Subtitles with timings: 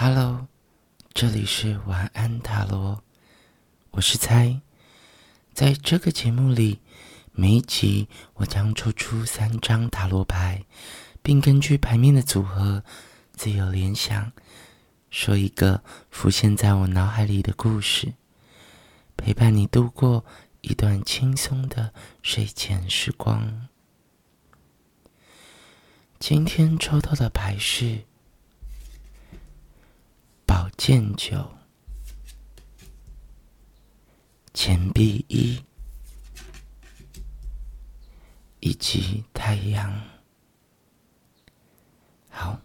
[0.00, 0.46] Hello，
[1.12, 3.02] 这里是晚安塔罗，
[3.90, 4.60] 我是猜。
[5.52, 6.78] 在这个节目里，
[7.32, 10.64] 每一集我将抽出三张塔罗牌，
[11.20, 12.84] 并根据牌面的组合
[13.32, 14.30] 自由联想，
[15.10, 18.14] 说一个浮现在我脑海里的故事，
[19.16, 20.24] 陪伴你度过
[20.60, 21.92] 一段轻松的
[22.22, 23.66] 睡前时光。
[26.20, 28.04] 今天抽到的牌是。
[30.48, 31.46] 宝剑九，
[34.54, 35.62] 钱币一，
[38.60, 40.00] 以及太阳。
[42.30, 42.58] 好，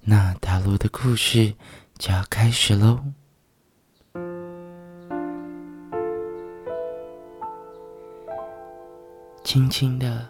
[0.00, 1.54] 那塔罗的故事
[1.98, 3.04] 就要开始喽。
[9.44, 10.26] 轻轻的，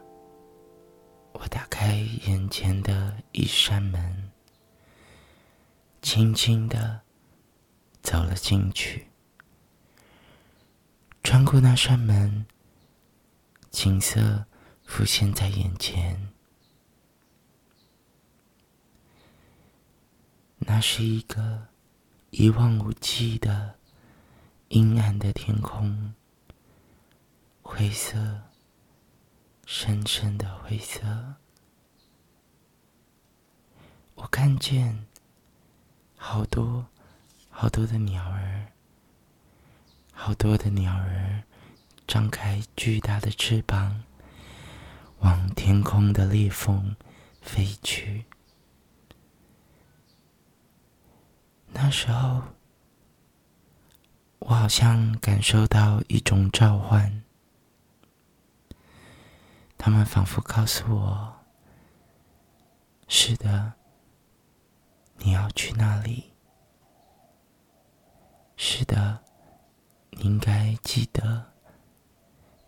[1.35, 1.93] 我打开
[2.27, 4.33] 眼前的一扇门。
[6.01, 7.03] 轻轻的
[8.03, 9.09] 走了进去，
[11.23, 12.47] 穿过那扇门，
[13.71, 14.47] 景色
[14.85, 16.33] 浮现在眼前。
[20.61, 21.69] 那是一个
[22.31, 23.75] 一望无际的
[24.69, 26.15] 阴暗的天空，
[27.63, 28.43] 灰色，
[29.67, 31.35] 深深的灰色。
[34.15, 35.08] 我看见。
[36.31, 36.85] 好多
[37.49, 38.67] 好多的鸟儿，
[40.13, 41.43] 好多的鸟儿
[42.07, 44.05] 张开巨大的翅膀，
[45.21, 46.95] 往天空的裂缝
[47.41, 48.27] 飞去。
[51.69, 52.43] 那时候，
[54.41, 57.23] 我好像感受到一种召唤，
[59.79, 61.37] 他们仿佛告诉我
[63.09, 63.73] ：“是的。”
[65.19, 66.33] 你要去那里？
[68.57, 69.23] 是的，
[70.11, 71.53] 你应该记得，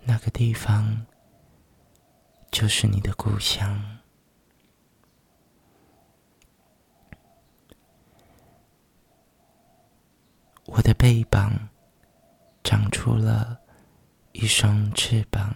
[0.02, 1.06] 那个地方
[2.50, 3.98] 就是你的故乡。
[10.66, 11.68] 我的背膀
[12.62, 13.60] 长出了
[14.32, 15.54] 一双翅膀，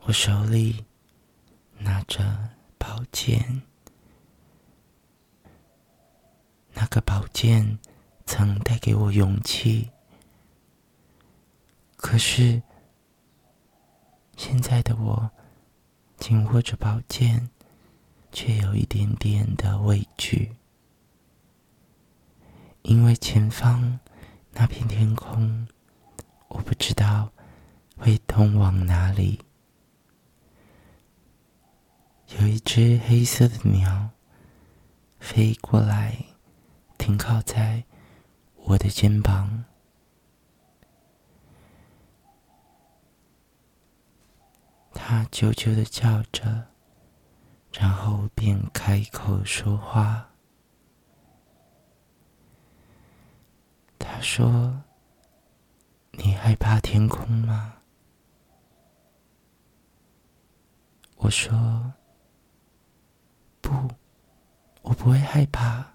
[0.00, 0.84] 我手里
[1.78, 2.57] 拿着。
[2.98, 3.62] 宝剑，
[6.74, 7.78] 那个宝剑
[8.26, 9.88] 曾带给我勇气，
[11.96, 12.60] 可是
[14.36, 15.30] 现在的我
[16.16, 17.48] 紧握着宝剑，
[18.32, 20.56] 却有一点点的畏惧，
[22.82, 24.00] 因为前方
[24.54, 25.68] 那片天空，
[26.48, 27.30] 我不知道
[27.96, 29.40] 会通往哪里。
[32.36, 34.10] 有一只黑色的鸟
[35.18, 36.14] 飞过来，
[36.98, 37.82] 停靠在
[38.54, 39.64] 我的肩膀。
[44.92, 46.66] 它啾啾的叫着，
[47.72, 50.28] 然后便开口说话。
[53.98, 54.84] 他说
[56.12, 57.78] ：“你害怕天空吗？”
[61.16, 61.94] 我说。
[63.68, 63.94] 不，
[64.80, 65.94] 我不会害怕。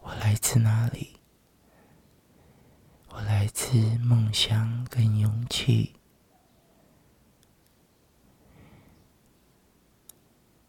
[0.00, 1.20] 我来自哪里？
[3.10, 5.94] 我来自梦想跟勇气。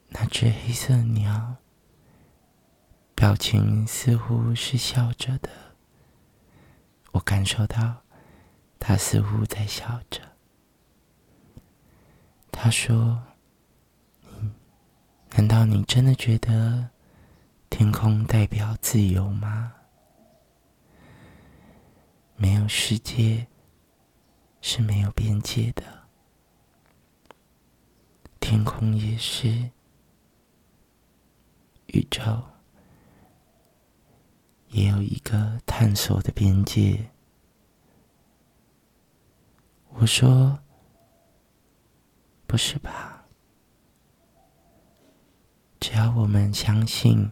[0.10, 1.56] 那只黑色鸟，
[3.16, 5.50] 表情似乎是笑着的。
[7.14, 8.04] 我感受到，
[8.78, 10.22] 它似乎在笑着。
[12.52, 13.24] 他说。
[15.32, 16.90] 难道你真的觉得
[17.70, 19.74] 天空代表自由吗？
[22.36, 23.48] 没有世界
[24.62, 25.84] 是没有边界的，
[28.40, 29.70] 天空也是，
[31.88, 32.22] 宇宙
[34.70, 37.12] 也有一个探索的边界。
[39.90, 40.60] 我说，
[42.48, 43.09] 不是吧？
[45.80, 47.32] 只要我们相信，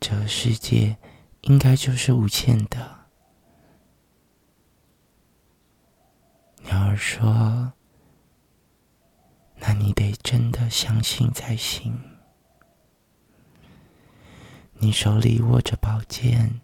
[0.00, 0.96] 这世界
[1.42, 3.00] 应该就是无限的。
[6.62, 7.74] 鸟儿说
[9.60, 12.00] ：“那你得真的相信才行。”
[14.82, 16.62] 你手里握着宝剑，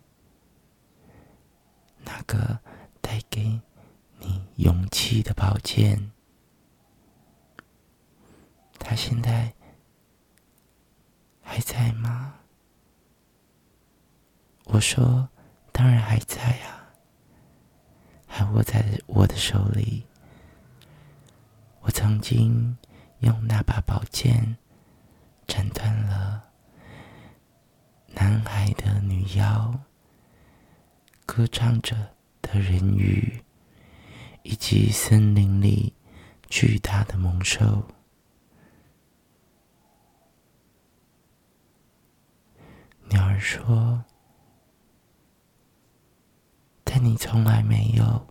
[2.03, 2.59] 那个
[3.03, 3.61] 带给
[4.21, 6.13] 你勇气的宝剑，
[8.79, 9.53] 它现在。
[11.49, 12.35] 还在吗？
[14.65, 15.29] 我说
[15.71, 16.91] ：“当然还在啊，
[18.27, 20.05] 还握在我的手里。
[21.83, 22.77] 我曾经
[23.21, 24.57] 用那把宝剑
[25.47, 26.43] 斩断了
[28.09, 29.73] 南海的女妖，
[31.25, 31.97] 歌唱着
[32.43, 33.41] 的人鱼，
[34.43, 35.95] 以及森林里
[36.51, 37.87] 巨大的猛兽。”
[43.09, 44.05] 鸟儿说
[46.83, 48.27] ：“但你从来没有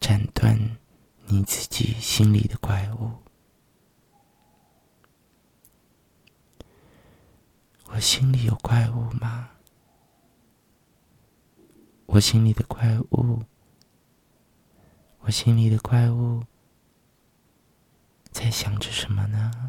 [0.00, 0.78] 斩断
[1.26, 3.10] 你自己心里的怪物。
[7.88, 9.50] 我心里有怪物吗？
[12.06, 13.42] 我心里的怪物，
[15.20, 16.42] 我心里的怪物
[18.30, 19.63] 在想着什么呢？”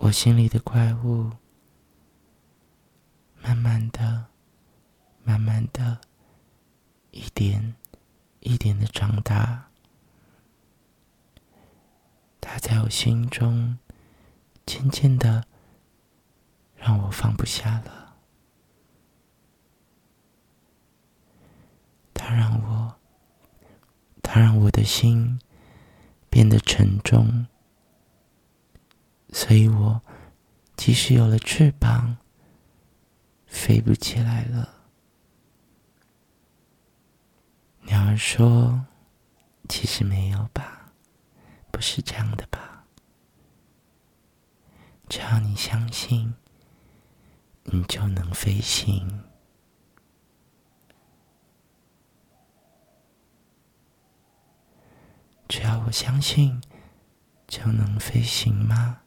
[0.00, 1.32] 我心里的怪物，
[3.42, 4.26] 慢慢的、
[5.24, 6.00] 慢慢的、
[7.10, 7.74] 一点
[8.38, 9.70] 一点的长大，
[12.40, 13.76] 它在我心中
[14.64, 15.44] 渐渐的
[16.76, 18.14] 让我放不下了，
[22.14, 22.96] 它让我，
[24.22, 25.40] 它让我的心
[26.30, 27.48] 变得沉重。
[29.30, 30.00] 所以我
[30.76, 32.16] 即使有了翅膀，
[33.46, 34.74] 飞不起来了。
[37.82, 38.86] 鸟儿说
[39.68, 40.92] ：“其实没有吧，
[41.70, 42.84] 不是这样的吧？
[45.08, 46.34] 只要你相信，
[47.64, 49.24] 你就能飞行。
[55.48, 56.62] 只要我相信，
[57.46, 59.00] 就能飞行吗？”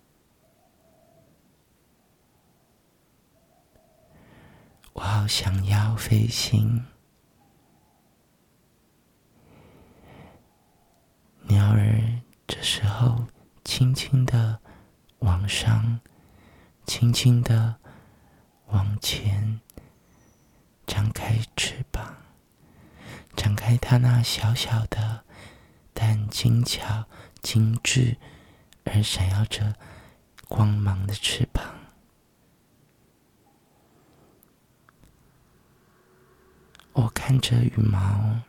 [4.93, 6.85] 我好想要飞行。
[11.43, 13.25] 鸟儿这时候
[13.63, 14.59] 轻轻的
[15.19, 15.99] 往上，
[16.85, 17.75] 轻轻的
[18.67, 19.59] 往前，
[20.85, 22.15] 张开翅膀，
[23.35, 25.23] 展开它那小小的
[25.93, 27.05] 但精巧、
[27.41, 28.17] 精致
[28.85, 29.75] 而闪耀着
[30.47, 31.80] 光芒的翅膀。
[36.93, 38.41] 我看着羽毛，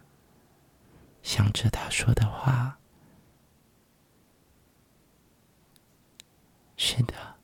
[1.22, 2.78] 想着他说的话。
[6.76, 7.36] 是的，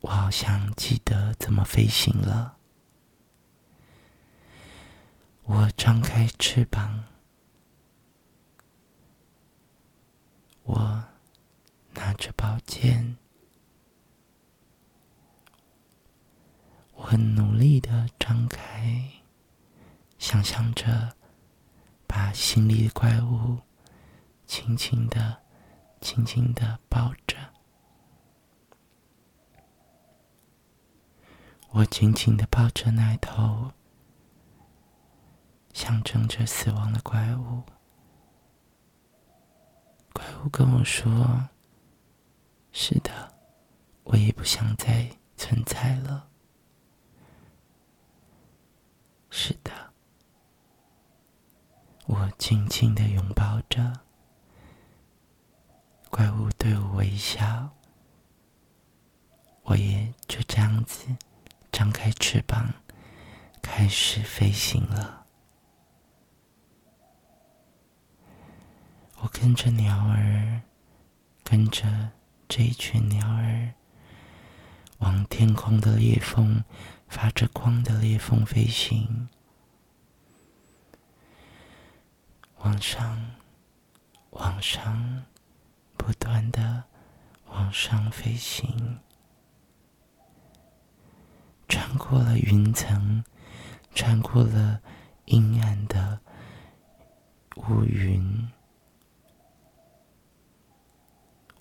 [0.00, 2.56] 我好像记得怎么飞行了。
[5.42, 7.04] 我张开翅膀，
[10.62, 11.04] 我
[11.94, 13.16] 拿着宝剑，
[16.94, 19.10] 我很努力的张开。
[20.18, 21.16] 想象着，
[22.06, 23.58] 把心里的怪物
[24.46, 25.40] 轻轻的、
[26.02, 27.38] 轻轻的抱着。
[31.70, 33.72] 我紧紧的抱着那头
[35.72, 37.62] 象征着死亡的怪物。
[40.12, 41.48] 怪物跟我说
[42.72, 43.32] ：“是的，
[44.04, 46.28] 我也不想再存在了。”
[49.30, 49.89] 是的。
[52.10, 54.00] 我轻轻的拥抱着
[56.08, 57.70] 怪物，对我微笑。
[59.62, 61.06] 我也就这样子
[61.70, 62.74] 张开翅膀，
[63.62, 65.24] 开始飞行了。
[69.18, 70.62] 我跟着鸟儿，
[71.44, 72.10] 跟着
[72.48, 73.72] 这一群鸟儿，
[74.98, 76.64] 往天空的裂缝、
[77.06, 79.28] 发着光的裂缝飞行。
[82.62, 83.18] 往上，
[84.30, 85.24] 往上，
[85.96, 86.84] 不断的
[87.46, 89.00] 往上飞行，
[91.66, 93.24] 穿过了云层，
[93.94, 94.82] 穿过了
[95.24, 96.20] 阴暗的
[97.56, 98.50] 乌云。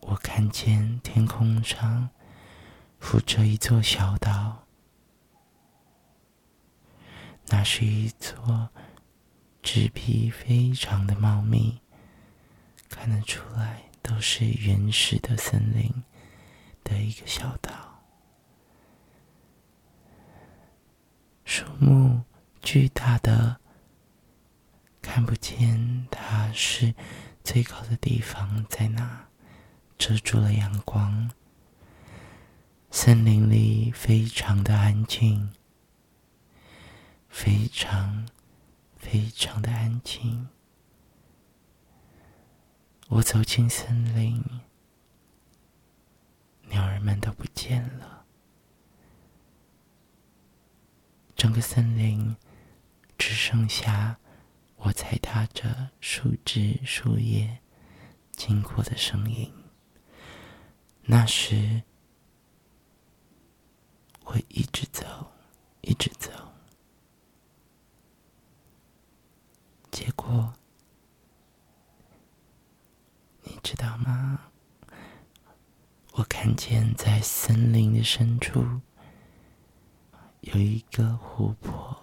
[0.01, 2.09] 我看见天空上
[2.99, 4.63] 浮着一座小岛，
[7.47, 8.69] 那是一座。
[9.71, 11.77] 纸皮非常的茂密，
[12.89, 16.03] 看得出来都是原始的森林
[16.83, 18.01] 的一个小岛，
[21.45, 22.23] 树木
[22.63, 23.59] 巨大的，
[25.03, 26.95] 看不见它是
[27.43, 29.27] 最高的地方在哪？
[29.99, 31.29] 遮住了阳光。
[32.89, 35.53] 森林里非常的安静，
[37.29, 38.27] 非常
[39.11, 40.47] 非常的安静。
[43.07, 44.39] 我走进森林，
[46.67, 48.23] 鸟儿们都不见了，
[51.35, 52.37] 整个森林
[53.17, 54.19] 只剩下。
[54.75, 57.59] 我踩踏着树枝、树叶
[58.33, 59.51] 经过的声音。
[61.01, 61.81] 那时，
[64.23, 65.31] 会一直走，
[65.81, 66.48] 一直走。
[69.99, 70.53] 结果，
[73.43, 74.39] 你知道吗？
[76.13, 78.79] 我看见在森林的深处
[80.39, 81.97] 有一个湖泊，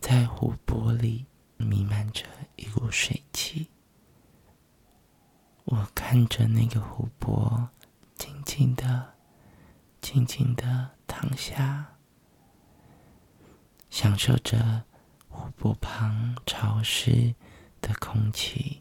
[0.00, 1.26] 在湖泊里。
[1.58, 2.24] 弥漫着
[2.56, 3.68] 一股水汽，
[5.64, 7.68] 我看着那个湖泊，
[8.14, 9.14] 静静的、
[10.00, 11.96] 静静的躺下，
[13.88, 14.84] 享受着
[15.36, 17.34] 湖泊旁潮湿
[17.82, 18.80] 的空气。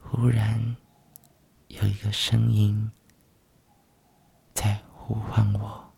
[0.00, 0.76] 忽然，
[1.68, 2.90] 有一个声音
[4.52, 5.94] 在呼唤我。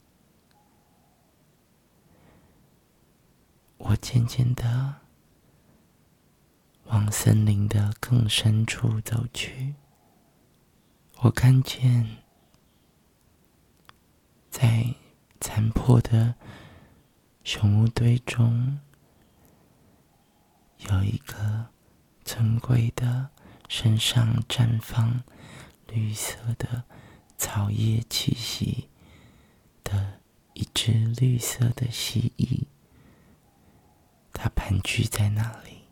[3.79, 4.97] 我渐渐的
[6.85, 9.75] 往森林的更深处走去。
[11.21, 12.19] 我看见，
[14.51, 14.95] 在
[15.41, 16.35] 残破的
[17.51, 18.79] 熊屋堆中，
[20.81, 21.69] 有一个
[22.23, 23.31] 尊贵的、
[23.71, 25.23] 身上绽放
[25.87, 26.85] 绿色的
[27.39, 28.91] 草叶气息
[29.83, 30.21] 的
[30.53, 32.67] 一只绿色的蜥蜴。
[34.35, 35.85] 它盘踞在那里，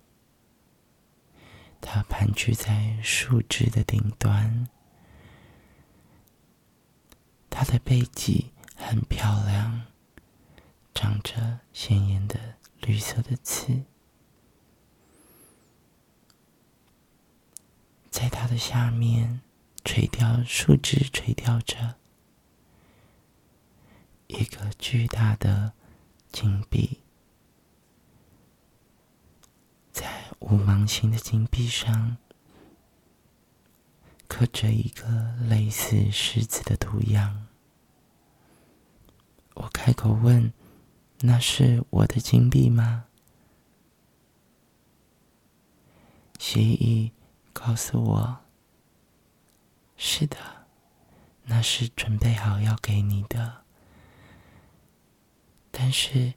[1.81, 4.69] 它盘踞在树枝的顶端。
[7.49, 9.87] 它的背脊很漂亮，
[10.97, 13.85] 长着鲜艳的绿色的刺。
[18.09, 19.43] 在它的下面，
[19.85, 21.97] 垂钓树枝垂钓着
[24.29, 25.75] 一个巨大的
[26.33, 27.01] 金币。
[29.93, 32.17] 在五芒星的金币上
[34.27, 37.47] 刻着一个类似狮子的图样。
[39.53, 40.51] 我开口问
[41.21, 43.05] ：“那是我的金币吗？”
[46.39, 47.13] 蜥蜴
[47.53, 48.39] 告诉我
[49.97, 50.37] ：“是的，
[51.45, 53.65] 那是准备好要给你的。
[55.71, 56.35] 但是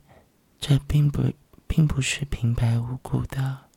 [0.59, 1.33] 这并不
[1.67, 3.69] 并不是平白无故的。”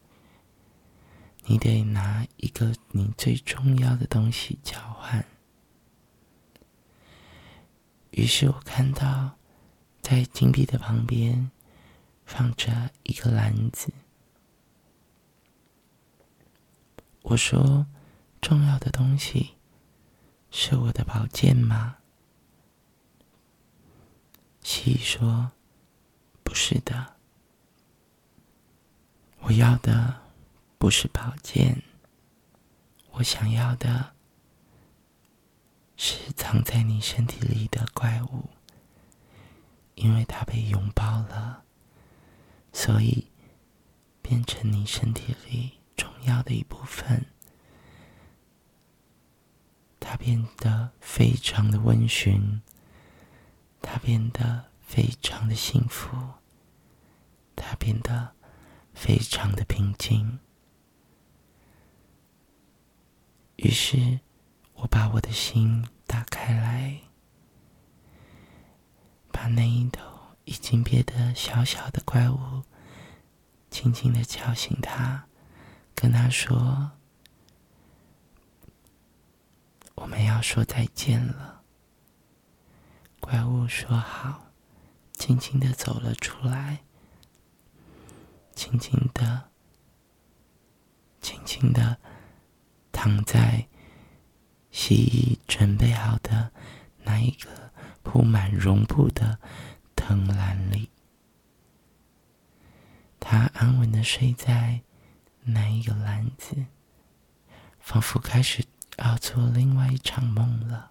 [1.46, 5.26] 你得拿一个你最重要的东西交换。
[8.12, 9.36] 于是我看到，
[10.02, 11.50] 在金币的旁边
[12.26, 13.90] 放着一个篮子。
[17.22, 17.86] 我说
[18.42, 19.54] ：“重要的东西
[20.50, 21.96] 是我的宝剑吗？”
[24.62, 25.52] 蜥蜴说
[26.44, 27.14] ：“不是的，
[29.40, 30.20] 我要的。”
[30.82, 31.80] 不是宝剑，
[33.12, 34.14] 我想要的
[35.96, 38.50] 是藏在你身体里的怪物，
[40.02, 41.62] 因为它被拥抱了，
[42.72, 43.30] 所以
[44.20, 47.24] 变成你身体里重要的一部分。
[50.00, 52.60] 它变得非常的温驯，
[53.80, 56.16] 它变得非常的幸福，
[57.54, 58.34] 它变得
[58.92, 60.40] 非常的平静。
[63.56, 64.18] 于是，
[64.74, 67.00] 我把我的心打开来，
[69.42, 70.00] 把那一头
[70.44, 72.62] 已经变得小小的怪物，
[73.72, 75.26] 轻轻的叫醒他，
[75.96, 76.92] 跟他说
[79.96, 81.62] ：“我们要说再见了。”
[83.18, 84.52] 怪物说：“好。”
[85.18, 86.84] 轻轻的走了出来，
[88.54, 89.50] 轻轻的，
[91.20, 91.98] 轻轻的。
[92.92, 93.66] 躺在
[94.70, 96.52] 蜥蜴准备好的
[97.02, 97.71] 那一个
[98.02, 99.38] 铺满绒布的
[99.96, 100.90] 藤篮里，
[103.20, 104.82] 他安稳的睡在
[105.44, 106.66] 那一个篮子，
[107.80, 108.64] 仿佛开始
[108.98, 110.90] 要做另外一场梦了。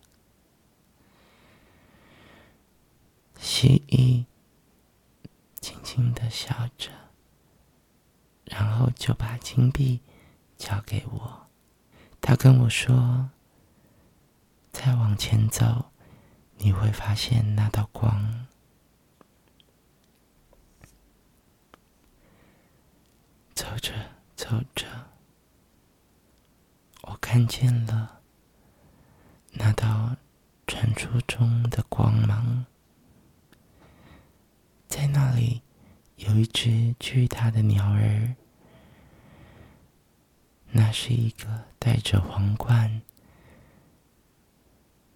[3.38, 4.26] 蜥蜴
[5.60, 6.92] 轻轻的笑着，
[8.46, 10.02] 然后就把金币
[10.58, 11.48] 交给我。
[12.22, 13.32] 他跟我说
[14.72, 15.91] ：“再往前走，
[16.64, 18.32] 你会发现那道光。”
[23.56, 23.92] 走着
[24.36, 24.86] 走着，
[27.02, 28.22] 我看见了
[29.52, 30.16] 那道
[30.68, 32.66] 传说中的光芒。
[34.88, 35.62] 在那里
[36.18, 38.36] 有一只巨大的鸟儿，
[40.70, 43.02] 那是一个戴着皇冠、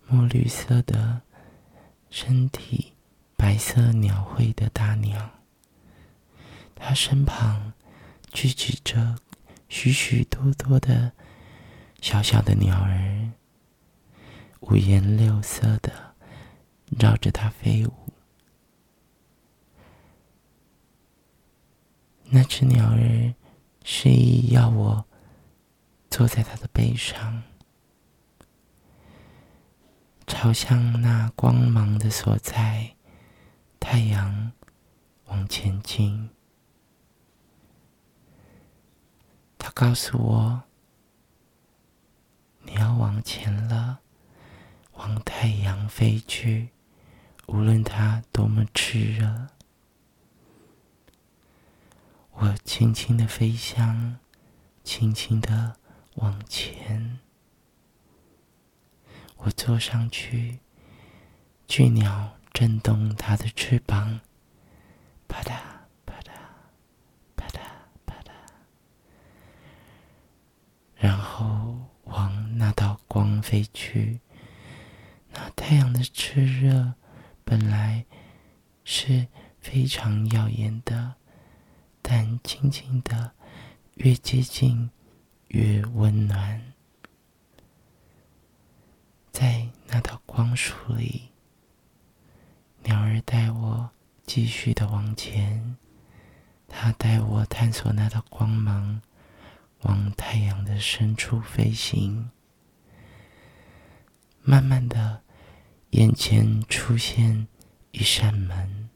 [0.08, 1.22] 墨绿色的
[2.18, 2.94] 身体、
[3.36, 5.32] 白色鸟喙的大鸟。
[6.74, 7.74] 它身旁
[8.32, 9.18] 聚集着
[9.68, 11.12] 许许多多的
[12.00, 13.32] 小小的鸟儿，
[14.62, 16.16] 五颜六色的
[16.98, 17.92] 绕着它飞舞。
[22.30, 23.34] 那只鸟儿
[23.84, 25.06] 示意要我
[26.10, 27.44] 坐在它的背上，
[30.38, 32.94] 朝向那光芒的所在——
[33.80, 34.52] 太阳
[35.28, 36.30] 往前进。
[39.58, 40.64] 他告诉我
[42.64, 44.02] ：“你要往前了，
[44.96, 46.72] 往太阳飞去，
[47.48, 49.48] 无论它多么炽热。”
[52.36, 54.18] 我轻轻的飞翔，
[54.84, 55.78] 轻轻的
[56.16, 57.20] 往前。
[59.46, 60.58] 我坐上去，
[61.68, 64.20] 巨鸟震动它的翅膀，
[65.28, 65.54] 啪嗒
[66.04, 66.32] 啪嗒
[67.36, 67.60] 啪嗒
[68.08, 68.32] 啪嗒，
[70.96, 74.20] 然后往那道光飞去。
[75.30, 76.96] 那太阳的炽热
[77.44, 78.04] 本来
[78.84, 79.28] 是
[79.60, 81.14] 非常耀眼的。
[82.02, 83.34] 但轻轻的，
[83.96, 84.90] 越接近
[85.50, 86.74] 越温暖。
[89.32, 91.32] 在那道光束里，
[92.84, 93.92] 鸟儿带我
[94.26, 95.78] 继续的往前，
[96.68, 99.02] 它带我探索那道光芒，
[99.84, 102.30] 往太阳的深处飞行。
[104.42, 105.22] 慢慢的，
[105.92, 107.48] 眼前出现
[107.92, 108.90] 一扇门。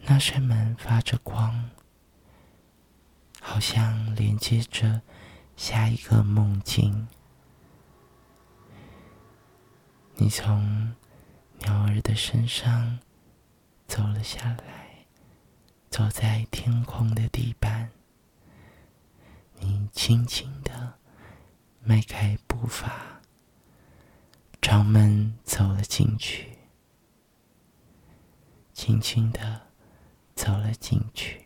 [0.00, 1.70] 那扇门发着光，
[3.40, 5.02] 好像连接着
[5.56, 7.06] 下一个梦境。
[10.22, 10.94] 你从
[11.58, 13.00] 鸟儿的身上
[13.88, 15.04] 走了下来，
[15.90, 17.90] 走在天空的地板。
[19.58, 20.96] 你轻轻的
[21.80, 23.20] 迈开步伐，
[24.60, 26.56] 朝门走了进去，
[28.72, 29.62] 轻轻的。
[30.36, 31.44] 走了进去。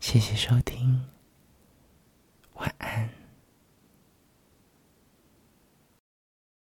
[0.00, 1.08] 谢谢收听。
[2.54, 3.08] 晚安